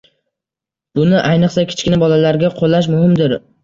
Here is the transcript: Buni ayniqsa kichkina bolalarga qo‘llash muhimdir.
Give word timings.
Buni 1.01 1.21
ayniqsa 1.33 1.69
kichkina 1.69 2.03
bolalarga 2.07 2.55
qo‘llash 2.61 2.95
muhimdir. 2.99 3.43